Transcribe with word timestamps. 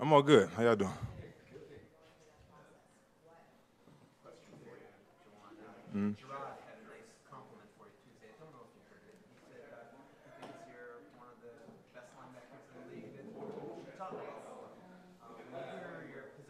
I'm 0.00 0.12
all 0.12 0.22
good. 0.22 0.48
How 0.56 0.62
y'all 0.62 0.76
doing? 0.76 0.92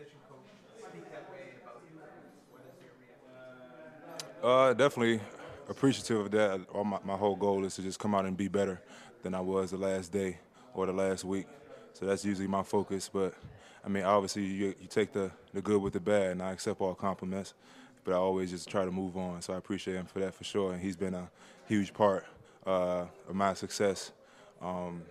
Reaction? 0.00 0.18
Uh, 4.42 4.72
definitely 4.74 5.20
appreciative 5.68 6.18
of 6.20 6.30
that. 6.32 6.60
All 6.72 6.84
my, 6.84 6.98
my 7.04 7.16
whole 7.16 7.34
goal 7.36 7.64
is 7.64 7.74
to 7.76 7.82
just 7.82 7.98
come 7.98 8.14
out 8.14 8.26
and 8.26 8.36
be 8.36 8.48
better 8.48 8.80
than 9.22 9.34
I 9.34 9.40
was 9.40 9.70
the 9.70 9.78
last 9.78 10.12
day 10.12 10.38
or 10.74 10.86
the 10.86 10.92
last 10.92 11.24
week. 11.24 11.46
So 11.98 12.06
that's 12.06 12.24
usually 12.24 12.48
my 12.48 12.62
focus. 12.62 13.10
But 13.12 13.34
I 13.84 13.88
mean, 13.88 14.04
obviously, 14.04 14.44
you, 14.44 14.74
you 14.80 14.86
take 14.88 15.12
the, 15.12 15.30
the 15.52 15.62
good 15.62 15.80
with 15.80 15.92
the 15.92 16.00
bad, 16.00 16.32
and 16.32 16.42
I 16.42 16.52
accept 16.52 16.80
all 16.80 16.94
compliments 16.94 17.54
but 18.08 18.14
I 18.14 18.20
always 18.20 18.50
just 18.50 18.70
try 18.70 18.86
to 18.86 18.90
move 18.90 19.18
on. 19.18 19.42
So 19.42 19.52
I 19.52 19.58
appreciate 19.58 19.94
him 19.94 20.06
for 20.06 20.20
that 20.20 20.34
for 20.34 20.42
sure. 20.42 20.72
And 20.72 20.80
he's 20.80 20.96
been 20.96 21.12
a 21.12 21.30
huge 21.66 21.92
part 21.92 22.24
uh, 22.66 23.04
of 23.28 23.34
my 23.34 23.52
success 23.52 24.12
um, 24.62 25.02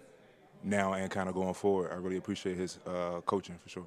now 0.64 0.94
and 0.94 1.12
kind 1.12 1.30
of 1.30 1.36
going 1.36 1.54
forward. 1.54 1.92
I 1.92 1.96
really 1.98 2.18
appreciate 2.18 2.58
his 2.58 2.80
uh, 2.88 3.22
coaching 3.22 3.56
for 3.62 3.70
sure. 3.70 3.86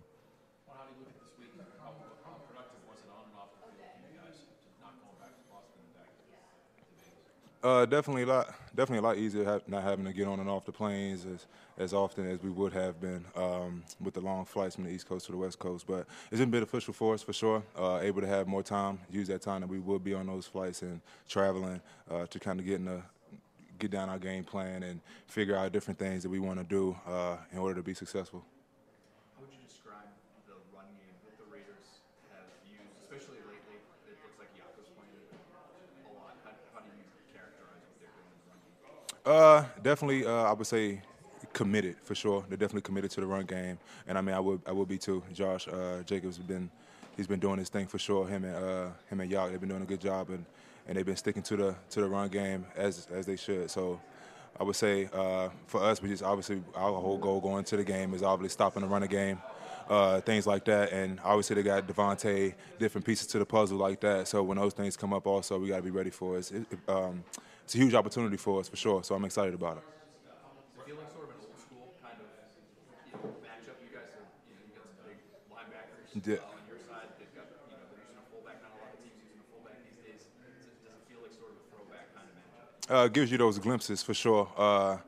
Uh, 7.62 7.84
definitely 7.84 8.22
a 8.22 8.26
lot, 8.26 8.54
definitely 8.74 8.98
a 8.98 9.02
lot 9.02 9.18
easier 9.18 9.60
not 9.66 9.82
having 9.82 10.06
to 10.06 10.14
get 10.14 10.26
on 10.26 10.40
and 10.40 10.48
off 10.48 10.64
the 10.64 10.72
planes 10.72 11.26
as, 11.26 11.46
as 11.76 11.92
often 11.92 12.26
as 12.26 12.42
we 12.42 12.48
would 12.48 12.72
have 12.72 12.98
been 12.98 13.22
um, 13.36 13.82
with 14.00 14.14
the 14.14 14.20
long 14.20 14.46
flights 14.46 14.76
from 14.76 14.84
the 14.84 14.90
East 14.90 15.06
Coast 15.06 15.26
to 15.26 15.32
the 15.32 15.36
West 15.36 15.58
Coast. 15.58 15.86
But 15.86 16.06
it's 16.30 16.40
been 16.40 16.50
beneficial 16.50 16.94
for 16.94 17.12
us 17.12 17.22
for 17.22 17.34
sure. 17.34 17.62
Uh, 17.78 17.98
able 18.00 18.22
to 18.22 18.26
have 18.26 18.48
more 18.48 18.62
time, 18.62 18.98
use 19.10 19.28
that 19.28 19.42
time 19.42 19.60
that 19.60 19.66
we 19.66 19.78
would 19.78 20.02
be 20.02 20.14
on 20.14 20.26
those 20.26 20.46
flights 20.46 20.80
and 20.80 21.02
traveling 21.28 21.82
uh, 22.10 22.24
to 22.26 22.40
kind 22.40 22.60
of 22.60 22.64
get 22.64 22.80
in 22.80 22.88
a, 22.88 23.02
get 23.78 23.90
down 23.90 24.08
our 24.08 24.18
game 24.18 24.42
plan 24.44 24.82
and 24.82 25.02
figure 25.26 25.54
out 25.54 25.70
different 25.70 25.98
things 25.98 26.22
that 26.22 26.30
we 26.30 26.38
want 26.38 26.58
to 26.58 26.64
do 26.64 26.96
uh, 27.06 27.36
in 27.52 27.58
order 27.58 27.74
to 27.74 27.82
be 27.82 27.92
successful. 27.92 28.42
Uh, 39.30 39.64
definitely, 39.80 40.26
uh, 40.26 40.42
I 40.42 40.52
would 40.52 40.66
say 40.66 41.00
committed 41.52 41.94
for 42.02 42.16
sure. 42.16 42.44
They're 42.48 42.58
definitely 42.58 42.82
committed 42.82 43.12
to 43.12 43.20
the 43.20 43.28
run 43.28 43.46
game, 43.46 43.78
and 44.08 44.18
I 44.18 44.22
mean, 44.22 44.34
I 44.34 44.40
would, 44.40 44.60
I 44.66 44.72
would 44.72 44.88
be 44.88 44.98
too. 44.98 45.22
Josh 45.32 45.68
uh, 45.68 46.02
Jacobs 46.04 46.36
has 46.36 46.44
been, 46.44 46.68
he's 47.16 47.28
been 47.28 47.38
doing 47.38 47.58
his 47.58 47.68
thing 47.68 47.86
for 47.86 47.98
sure. 47.98 48.26
Him 48.26 48.42
and 48.44 48.56
uh, 48.56 48.88
him 49.08 49.20
and 49.20 49.30
Yak, 49.30 49.50
they've 49.50 49.60
been 49.60 49.68
doing 49.68 49.82
a 49.82 49.86
good 49.86 50.00
job, 50.00 50.30
and, 50.30 50.44
and 50.88 50.96
they've 50.96 51.06
been 51.06 51.14
sticking 51.14 51.44
to 51.44 51.56
the 51.56 51.74
to 51.90 52.00
the 52.00 52.08
run 52.08 52.28
game 52.28 52.66
as 52.76 53.06
as 53.12 53.24
they 53.26 53.36
should. 53.36 53.70
So. 53.70 54.00
I 54.58 54.62
would 54.64 54.76
say 54.76 55.08
uh, 55.14 55.48
for 55.66 55.82
us, 55.82 56.02
we 56.02 56.10
just 56.10 56.22
obviously 56.22 56.62
our 56.74 57.00
whole 57.00 57.16
goal 57.16 57.40
going 57.40 57.64
to 57.64 57.76
the 57.78 57.84
game 57.84 58.12
is 58.12 58.22
obviously 58.22 58.52
stopping 58.52 58.82
the 58.82 58.88
running 58.88 59.08
game, 59.08 59.40
uh, 59.88 60.20
things 60.20 60.46
like 60.46 60.66
that. 60.66 60.92
And 60.92 61.18
obviously 61.24 61.56
they 61.56 61.62
got 61.62 61.86
Davante, 61.86 62.52
different 62.78 63.06
pieces 63.06 63.26
to 63.28 63.38
the 63.38 63.46
puzzle 63.46 63.78
like 63.78 64.00
that. 64.00 64.28
So 64.28 64.42
when 64.42 64.58
those 64.58 64.74
things 64.74 64.98
come 64.98 65.14
up, 65.14 65.26
also 65.26 65.58
we 65.58 65.68
got 65.68 65.76
to 65.76 65.82
be 65.82 65.90
ready 65.90 66.10
for 66.10 66.36
it. 66.36 66.52
it 66.52 66.66
um, 66.88 67.24
it's 67.70 67.76
a 67.76 67.78
huge 67.78 67.94
opportunity 67.94 68.36
for 68.36 68.58
us 68.58 68.68
for 68.68 68.74
sure. 68.74 69.04
So 69.04 69.14
I'm 69.14 69.24
excited 69.24 69.54
about 69.54 69.76
it. 69.76 69.84
Feeling 70.84 71.06
sort 71.14 71.30
of 71.30 71.38
an 71.38 71.46
old 71.46 71.54
school 71.54 71.94
kind 72.02 72.18
of 72.18 72.26
you 73.06 73.14
know, 73.14 73.30
matchup. 73.46 73.78
You 73.78 73.94
guys 73.94 74.10
are, 74.10 74.26
you 74.50 74.58
know, 74.58 74.66
you 74.66 74.74
got 74.74 74.90
some 74.90 75.06
big 75.06 75.22
linebackers 75.54 76.02
yeah. 76.18 76.50
on 76.50 76.66
your 76.66 76.82
side. 76.82 77.06
They've 77.14 77.30
got, 77.30 77.46
you 77.46 77.70
know, 77.70 77.78
they're 77.94 78.02
using 78.02 78.18
a 78.18 78.26
fullback. 78.26 78.58
Not 78.58 78.74
a 78.74 78.78
lot 78.82 78.90
of 78.90 78.98
teams 78.98 79.22
using 79.22 79.38
a 79.38 79.46
fullback 79.54 79.78
these 79.86 80.02
days. 80.02 80.26
Does 80.42 80.66
it, 80.66 80.82
does 80.82 80.98
it 80.98 81.06
feel 81.06 81.22
like 81.22 81.30
sort 81.30 81.54
of 81.54 81.62
a 81.62 81.66
throwback 81.70 82.10
kind 82.10 82.26
of 82.26 82.34
matchup? 82.42 82.90
Uh, 82.90 83.06
gives 83.06 83.30
you 83.30 83.38
those 83.38 83.62
glimpses 83.62 84.02
for 84.02 84.18
sure. 84.18 84.50
Uh, 84.58 84.98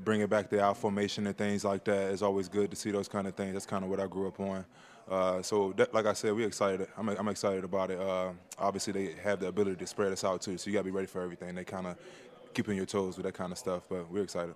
bringing 0.00 0.32
back 0.32 0.48
the 0.48 0.64
out 0.64 0.80
formation 0.80 1.28
and 1.28 1.36
things 1.36 1.60
like 1.60 1.84
that 1.84 2.08
is 2.08 2.24
always 2.24 2.48
good 2.48 2.72
to 2.72 2.76
see 2.80 2.88
those 2.88 3.12
kind 3.12 3.28
of 3.28 3.36
things. 3.36 3.52
That's 3.52 3.68
kind 3.68 3.84
of 3.84 3.92
what 3.92 4.00
I 4.00 4.08
grew 4.08 4.32
up 4.32 4.40
on. 4.40 4.64
Uh, 5.10 5.40
so, 5.42 5.72
that, 5.76 5.94
like 5.94 6.04
I 6.06 6.12
said, 6.12 6.34
we're 6.34 6.46
excited. 6.46 6.86
I'm, 6.96 7.08
I'm 7.08 7.28
excited 7.28 7.64
about 7.64 7.90
it. 7.90 7.98
Uh, 7.98 8.32
obviously, 8.58 8.92
they 8.92 9.14
have 9.22 9.40
the 9.40 9.48
ability 9.48 9.76
to 9.76 9.86
spread 9.86 10.12
us 10.12 10.22
out 10.22 10.42
too, 10.42 10.58
so 10.58 10.68
you 10.68 10.74
got 10.74 10.80
to 10.80 10.84
be 10.84 10.90
ready 10.90 11.06
for 11.06 11.22
everything. 11.22 11.54
They 11.54 11.64
kind 11.64 11.86
of 11.86 11.96
keep 12.52 12.68
on 12.68 12.76
your 12.76 12.86
toes 12.86 13.16
with 13.16 13.24
that 13.24 13.34
kind 13.34 13.52
of 13.52 13.58
stuff, 13.58 13.84
but 13.88 14.10
we're 14.10 14.22
excited. 14.24 14.54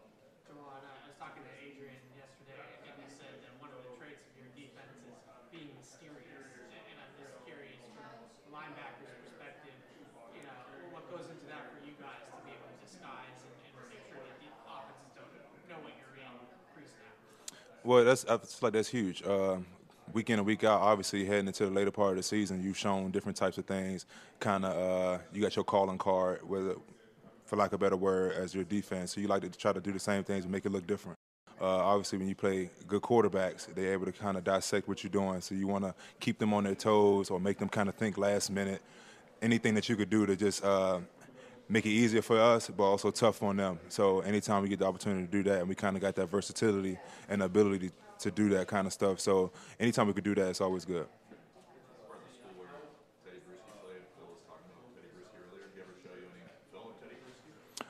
Well, 17.85 18.05
that's 18.05 18.25
I 18.27 18.39
feel 18.39 18.59
like 18.63 18.73
that's 18.75 18.89
huge. 18.89 19.23
Uh, 19.25 19.57
week 20.13 20.31
in 20.31 20.39
and 20.39 20.47
week 20.47 20.65
out, 20.65 20.81
obviously 20.81 21.25
heading 21.25 21.47
into 21.47 21.65
the 21.65 21.71
later 21.71 21.91
part 21.91 22.11
of 22.11 22.17
the 22.17 22.23
season, 22.23 22.63
you've 22.63 22.79
shown 22.79 23.11
different 23.11 23.37
types 23.37 23.59
of 23.59 23.65
things. 23.65 24.07
Kind 24.41 24.65
of, 24.65 24.73
uh, 24.77 25.19
you 25.33 25.41
got 25.43 25.57
your 25.57 25.65
calling 25.65 25.99
card, 25.99 26.41
whether, 26.49 26.75
for 27.45 27.57
lack 27.57 27.69
of 27.69 27.75
a 27.75 27.79
better 27.79 27.97
word, 27.97 28.33
as 28.33 28.55
your 28.55 28.65
defense. 28.65 29.15
So 29.15 29.21
you 29.21 29.29
like 29.29 29.43
to 29.43 29.51
try 29.51 29.73
to 29.73 29.81
do 29.81 29.93
the 29.93 29.99
same 29.99 30.25
things 30.25 30.45
and 30.45 30.53
make 30.53 30.67
it 30.67 30.73
look 30.73 30.87
different. 30.87 31.19
Uh, 31.61 31.67
obviously, 31.67 32.19
when 32.19 32.29
you 32.29 32.35
play 32.35 32.71
good 32.89 33.03
quarterbacks, 33.03 33.73
they're 33.75 33.93
able 33.93 34.07
to 34.07 34.13
kind 34.13 34.37
of 34.37 34.43
dissect 34.43 34.89
what 34.89 35.05
you're 35.05 35.11
doing. 35.11 35.41
So 35.41 35.55
you 35.55 35.69
want 35.69 35.85
to 35.85 35.95
keep 36.19 36.39
them 36.39 36.53
on 36.53 36.65
their 36.65 36.75
toes 36.75 37.31
or 37.31 37.39
make 37.39 37.59
them 37.59 37.69
kind 37.69 37.89
of 37.89 37.95
think 37.95 38.19
last 38.19 38.51
minute. 38.51 38.83
Anything 39.41 39.75
that 39.75 39.89
you 39.89 39.97
could 39.97 40.11
do 40.11 40.27
to 40.27 40.35
just 40.35 40.65
uh, 40.65 40.99
make 41.73 41.87
it 41.87 41.91
easier 41.91 42.21
for 42.21 42.39
us, 42.39 42.69
but 42.69 42.85
also 42.85 43.11
tough 43.11 43.43
on 43.43 43.57
them. 43.57 43.79
So 43.89 44.21
anytime 44.21 44.63
we 44.63 44.69
get 44.69 44.79
the 44.79 44.85
opportunity 44.85 45.25
to 45.25 45.33
do 45.33 45.43
that, 45.45 45.61
and 45.61 45.69
we 45.69 45.75
kind 45.75 45.97
of 45.97 46.03
got 46.03 46.15
that 46.17 46.27
versatility 46.27 46.99
and 47.31 47.43
ability 47.43 47.91
to, 48.19 48.31
do 48.31 48.51
that 48.51 48.69
kind 48.69 48.87
of 48.87 48.93
stuff. 48.93 49.19
So 49.19 49.51
anytime 49.81 50.07
we 50.07 50.13
could 50.13 50.23
do 50.23 50.35
that, 50.37 50.51
it's 50.51 50.61
always 50.61 50.85
good. 50.85 51.07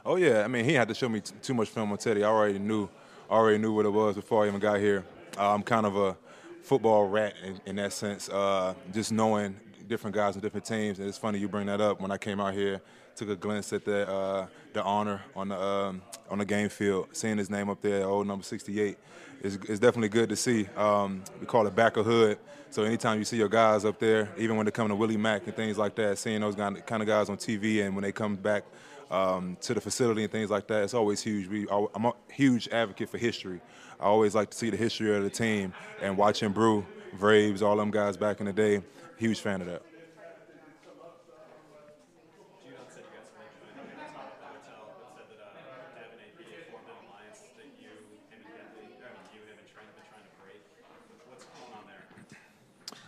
Oh 0.06 0.16
yeah, 0.16 0.42
I 0.42 0.48
mean 0.48 0.64
he 0.64 0.72
had 0.72 0.88
to 0.88 0.94
show 0.94 1.08
me 1.08 1.20
too 1.20 1.54
much 1.54 1.68
film 1.68 1.92
on 1.92 1.98
Tedy. 1.98 2.22
I 2.22 2.28
already 2.28 2.58
knew, 2.58 2.88
already 3.30 3.58
knew 3.58 3.72
what 3.72 3.84
it 3.84 3.92
was 3.92 4.16
before 4.16 4.44
I 4.44 4.48
even 4.48 4.58
got 4.58 4.80
here. 4.80 5.04
Uh, 5.36 5.54
I'm 5.54 5.62
kind 5.62 5.86
of 5.86 5.96
a 5.96 6.16
football 6.62 7.08
rat 7.08 7.34
in, 7.44 7.60
in 7.66 7.76
that 7.76 7.92
sense. 7.92 8.28
Uh, 8.28 8.74
just 8.92 9.12
knowing 9.12 9.54
different 9.88 10.14
guys 10.14 10.34
and 10.34 10.42
different 10.42 10.66
teams. 10.66 10.98
And 10.98 11.08
it's 11.08 11.18
funny 11.18 11.38
you 11.38 11.48
bring 11.48 11.66
that 11.66 11.80
up. 11.80 12.00
When 12.00 12.10
I 12.10 12.18
came 12.18 12.40
out 12.40 12.54
here, 12.54 12.80
took 13.14 13.28
a 13.28 13.36
glance 13.36 13.72
at 13.72 13.84
the 13.84 14.08
uh, 14.08 14.46
the 14.72 14.82
honor 14.82 15.22
on 15.36 15.48
the 15.48 15.60
um, 15.60 16.02
on 16.30 16.38
the 16.38 16.44
game 16.44 16.68
field, 16.68 17.08
seeing 17.12 17.38
his 17.38 17.50
name 17.50 17.68
up 17.68 17.80
there, 17.82 18.06
old 18.06 18.26
number 18.26 18.44
68, 18.44 18.96
is, 19.42 19.56
is 19.68 19.78
definitely 19.78 20.08
good 20.08 20.28
to 20.30 20.36
see. 20.36 20.66
Um, 20.76 21.22
we 21.40 21.46
call 21.46 21.66
it 21.66 21.74
back 21.74 21.96
of 21.96 22.06
hood. 22.06 22.38
So 22.70 22.84
anytime 22.84 23.18
you 23.18 23.24
see 23.26 23.36
your 23.36 23.50
guys 23.50 23.84
up 23.84 23.98
there, 23.98 24.30
even 24.38 24.56
when 24.56 24.64
they 24.64 24.72
come 24.72 24.88
to 24.88 24.94
Willie 24.94 25.18
Mack 25.18 25.46
and 25.46 25.54
things 25.54 25.76
like 25.76 25.94
that, 25.96 26.16
seeing 26.16 26.40
those 26.40 26.54
kind 26.54 26.78
of 26.78 27.06
guys 27.06 27.28
on 27.28 27.36
TV 27.36 27.84
and 27.84 27.94
when 27.94 28.02
they 28.02 28.12
come 28.12 28.34
back 28.34 28.64
um, 29.10 29.58
to 29.60 29.74
the 29.74 29.80
facility 29.80 30.22
and 30.22 30.32
things 30.32 30.50
like 30.50 30.66
that, 30.68 30.82
it's 30.84 30.94
always 30.94 31.22
huge. 31.22 31.48
We, 31.48 31.66
I'm 31.68 32.06
a 32.06 32.14
huge 32.32 32.68
advocate 32.68 33.10
for 33.10 33.18
history. 33.18 33.60
I 34.00 34.04
always 34.04 34.34
like 34.34 34.50
to 34.50 34.56
see 34.56 34.70
the 34.70 34.78
history 34.78 35.14
of 35.14 35.22
the 35.22 35.28
team 35.28 35.74
and 36.00 36.16
watching 36.16 36.50
Brew, 36.50 36.86
Braves, 37.18 37.60
all 37.60 37.76
them 37.76 37.90
guys 37.90 38.16
back 38.16 38.40
in 38.40 38.46
the 38.46 38.54
day. 38.54 38.82
Huge 39.22 39.38
fan 39.38 39.60
of 39.60 39.68
that. 39.68 39.82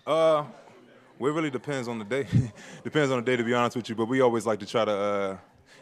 Uh, 0.07 0.45
well, 1.19 1.33
it 1.33 1.35
really 1.35 1.51
depends 1.51 1.89
on 1.89 1.99
the 1.99 2.05
day. 2.05 2.29
depends 2.85 3.11
on 3.11 3.17
the 3.17 3.23
day, 3.23 3.37
to 3.37 3.43
be 3.43 3.53
honest 3.53 3.75
with 3.75 3.89
you. 3.89 3.97
But 3.97 4.07
we 4.07 4.21
always 4.21 4.47
like 4.47 4.61
to 4.61 4.67
try 4.67 4.85
to 4.85 4.93
uh, 4.93 5.37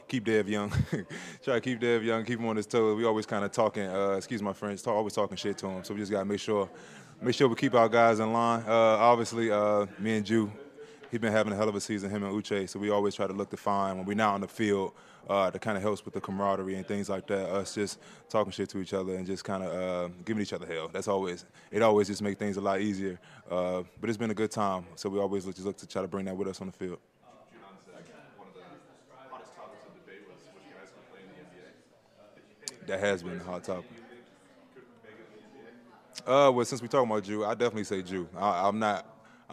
keep 0.08 0.25
Dev 0.25 0.49
young. 0.49 0.70
try 1.43 1.56
to 1.56 1.61
keep 1.61 1.78
Dev 1.78 2.05
young, 2.05 2.25
keep 2.25 2.38
him 2.38 2.46
on 2.46 2.56
his 2.56 2.67
toes. 2.67 2.96
We 2.96 3.05
always 3.05 3.26
kind 3.26 3.44
of 3.44 3.52
talking. 3.52 3.87
Uh, 3.87 4.12
excuse 4.12 4.40
my 4.40 4.55
friends, 4.55 4.81
talk, 4.81 4.94
always 4.94 5.12
talking 5.12 5.37
shit 5.37 5.58
to 5.58 5.67
him. 5.67 5.85
So 5.85 5.93
we 5.93 6.00
just 6.00 6.11
gotta 6.11 6.25
make 6.25 6.40
sure, 6.40 6.70
make 7.22 7.34
sure 7.34 7.48
we 7.48 7.54
keep 7.54 7.74
our 7.74 7.88
guys 7.88 8.19
in 8.20 8.32
line. 8.32 8.64
Uh, 8.66 8.72
obviously, 8.72 9.50
uh, 9.50 9.86
me 9.98 10.16
and 10.16 10.26
Jew, 10.26 10.50
he's 11.10 11.20
been 11.20 11.32
having 11.32 11.52
a 11.52 11.56
hell 11.56 11.69
of 11.69 11.74
a 11.74 11.80
season. 11.80 12.10
Him 12.10 12.24
and 12.24 12.34
Uche. 12.34 12.69
So 12.69 12.78
we 12.78 12.90
always 12.90 13.14
try 13.14 13.26
to 13.26 13.32
look 13.32 13.50
to 13.50 13.56
find 13.56 13.96
when 13.96 14.06
we're 14.06 14.14
not 14.14 14.34
on 14.34 14.40
the 14.40 14.48
field 14.48 14.92
uh, 15.28 15.50
that 15.50 15.60
kind 15.60 15.76
of 15.76 15.82
helps 15.82 16.04
with 16.04 16.14
the 16.14 16.20
camaraderie 16.20 16.74
and 16.74 16.86
things 16.86 17.08
like 17.08 17.26
that. 17.28 17.48
Us 17.48 17.74
just 17.74 18.00
talking 18.28 18.50
shit 18.50 18.69
to 18.70 18.78
each 18.78 18.92
other 18.92 19.14
and 19.14 19.26
just 19.26 19.44
kind 19.44 19.62
of 19.62 19.72
uh, 19.72 20.14
giving 20.24 20.42
each 20.42 20.52
other 20.52 20.66
hell. 20.66 20.90
That's 20.92 21.08
always 21.08 21.44
it. 21.70 21.82
Always 21.82 22.08
just 22.08 22.22
make 22.22 22.38
things 22.38 22.56
a 22.56 22.60
lot 22.60 22.80
easier. 22.80 23.20
Uh, 23.50 23.82
but 24.00 24.10
it's 24.10 24.18
been 24.18 24.30
a 24.30 24.34
good 24.34 24.50
time, 24.50 24.84
so 24.96 25.08
we 25.08 25.20
always 25.20 25.46
look, 25.46 25.54
just 25.54 25.66
look 25.66 25.76
to 25.78 25.86
try 25.86 26.02
to 26.02 26.08
bring 26.08 26.25
that 26.25 26.36
with 26.36 26.48
us 26.48 26.60
on 26.60 26.66
the 26.66 26.72
field. 26.72 26.98
That 32.86 32.98
has 32.98 33.22
been 33.22 33.40
a 33.40 33.44
hot 33.44 33.62
topic. 33.62 34.01
Uh, 36.26 36.52
well, 36.54 36.64
since 36.64 36.80
we're 36.80 36.86
talking 36.86 37.10
about 37.10 37.24
Jew, 37.24 37.44
I 37.44 37.54
definitely 37.54 37.84
say 37.84 38.00
Jew. 38.00 38.28
I, 38.36 38.69
I'm 38.69 38.78
not. 38.78 39.08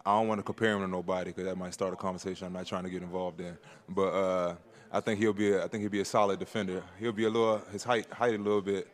I 0.05 0.17
don't 0.17 0.27
want 0.27 0.39
to 0.39 0.43
compare 0.43 0.73
him 0.73 0.81
to 0.81 0.87
nobody 0.87 1.31
because 1.31 1.45
that 1.45 1.57
might 1.57 1.73
start 1.73 1.93
a 1.93 1.95
conversation 1.95 2.45
I'm 2.45 2.53
not 2.53 2.67
trying 2.67 2.83
to 2.83 2.89
get 2.89 3.01
involved 3.01 3.41
in. 3.41 3.57
But 3.89 4.09
uh, 4.09 4.55
I 4.91 4.99
think 4.99 5.19
he'll 5.19 5.33
be. 5.33 5.51
A, 5.51 5.65
I 5.65 5.67
think 5.67 5.81
he'll 5.81 5.89
be 5.89 6.01
a 6.01 6.05
solid 6.05 6.37
defender. 6.39 6.83
He'll 6.99 7.11
be 7.11 7.25
a 7.25 7.29
little 7.29 7.57
his 7.71 7.83
height 7.83 8.11
height 8.11 8.35
a 8.35 8.37
little 8.37 8.61
bit. 8.61 8.87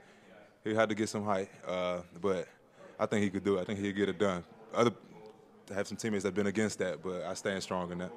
He 0.64 0.74
had 0.74 0.88
to 0.88 0.96
get 0.96 1.10
some 1.10 1.26
height, 1.26 1.50
uh, 1.68 2.00
but 2.22 2.48
I 2.98 3.06
think 3.06 3.24
he 3.24 3.30
could 3.30 3.44
do 3.44 3.58
it. 3.58 3.62
I 3.62 3.64
think 3.66 3.80
he'll 3.80 3.94
get 3.94 4.08
it 4.08 4.18
done. 4.18 4.44
Other 4.74 4.92
have 5.74 5.88
some 5.88 5.98
teammates 5.98 6.24
that've 6.24 6.36
been 6.36 6.48
against 6.48 6.80
that, 6.80 7.04
but 7.04 7.24
I 7.24 7.34
stand 7.34 7.62
strong 7.62 7.92
in 7.92 7.98
that. 7.98 8.12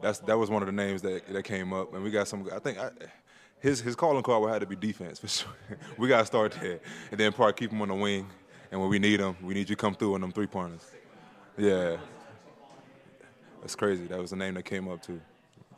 That's 0.00 0.20
that 0.20 0.38
was 0.38 0.48
one 0.48 0.62
of 0.62 0.66
the 0.66 0.72
names 0.72 1.02
that 1.02 1.26
that 1.26 1.42
came 1.42 1.72
up, 1.72 1.92
and 1.92 2.04
we 2.04 2.10
got 2.10 2.28
some. 2.28 2.48
I 2.54 2.60
think 2.60 2.78
I, 2.78 2.90
his 3.60 3.80
his 3.80 3.94
calling 3.94 4.22
card 4.22 4.42
would 4.42 4.50
have 4.50 4.60
to 4.60 4.66
be 4.66 4.76
defense 4.76 5.18
for 5.18 5.28
sure. 5.28 5.52
we 5.98 6.08
got 6.08 6.20
to 6.20 6.26
start 6.26 6.52
there, 6.60 6.80
and 7.10 7.20
then 7.20 7.32
probably 7.32 7.52
keep 7.54 7.70
him 7.70 7.80
on 7.82 7.88
the 7.88 7.94
wing. 7.94 8.28
And 8.72 8.80
when 8.80 8.88
we 8.88 8.98
need 8.98 9.20
him, 9.20 9.36
we 9.42 9.54
need 9.54 9.68
you 9.68 9.76
to 9.76 9.80
come 9.80 9.94
through 9.94 10.14
on 10.14 10.20
them 10.20 10.32
three 10.32 10.46
pointers. 10.46 10.88
Yeah, 11.58 11.96
that's 13.60 13.74
crazy. 13.74 14.06
That 14.06 14.18
was 14.18 14.30
the 14.30 14.36
name 14.36 14.54
that 14.54 14.64
came 14.64 14.88
up 14.88 15.02
too. 15.02 15.20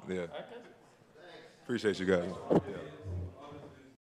Yeah. 0.09 0.27
Appreciate 1.65 1.99
you 1.99 2.07
guys. 2.07 2.31
Yeah. 2.51 2.59